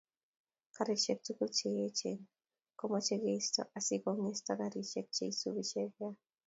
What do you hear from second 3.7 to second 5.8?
asi konget garisiek che isubi